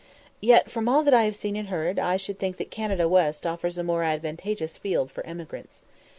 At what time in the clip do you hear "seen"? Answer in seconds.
1.35-1.55